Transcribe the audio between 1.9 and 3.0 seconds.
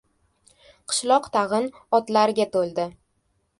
otlarga to‘ldi.